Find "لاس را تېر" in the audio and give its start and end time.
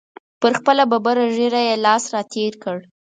1.85-2.53